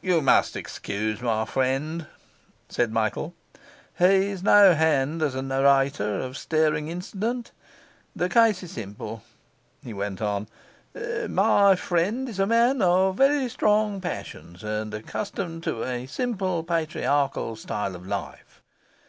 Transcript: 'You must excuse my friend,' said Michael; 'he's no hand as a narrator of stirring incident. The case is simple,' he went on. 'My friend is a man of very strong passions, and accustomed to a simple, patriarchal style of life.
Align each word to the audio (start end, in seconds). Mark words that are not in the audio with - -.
'You 0.00 0.20
must 0.22 0.54
excuse 0.54 1.20
my 1.20 1.44
friend,' 1.44 2.06
said 2.68 2.92
Michael; 2.92 3.34
'he's 3.98 4.40
no 4.40 4.74
hand 4.76 5.22
as 5.22 5.34
a 5.34 5.42
narrator 5.42 6.20
of 6.20 6.38
stirring 6.38 6.86
incident. 6.86 7.50
The 8.14 8.28
case 8.28 8.62
is 8.62 8.70
simple,' 8.70 9.24
he 9.82 9.92
went 9.92 10.22
on. 10.22 10.46
'My 11.26 11.74
friend 11.74 12.28
is 12.28 12.38
a 12.38 12.46
man 12.46 12.80
of 12.80 13.16
very 13.16 13.48
strong 13.48 14.00
passions, 14.00 14.62
and 14.62 14.94
accustomed 14.94 15.64
to 15.64 15.82
a 15.82 16.06
simple, 16.06 16.62
patriarchal 16.62 17.56
style 17.56 17.96
of 17.96 18.06
life. 18.06 18.62